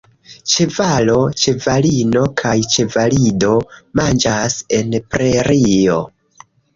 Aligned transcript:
Ĉevalo, 0.51 1.17
ĉevalino 1.41 2.23
kaj 2.41 2.53
ĉevalido 2.75 3.51
manĝas 3.99 4.57
en 4.79 4.97
prerio. 5.13 5.99